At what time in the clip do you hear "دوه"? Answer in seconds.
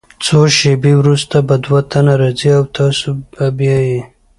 1.65-1.79